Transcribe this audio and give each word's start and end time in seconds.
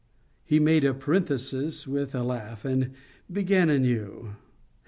He 0.43 0.59
made 0.59 0.81
the 0.81 0.95
parenthesis 0.95 1.87
with 1.87 2.15
a 2.15 2.23
laugh, 2.23 2.65
and 2.65 2.93
began 3.31 3.69
anew. 3.69 4.31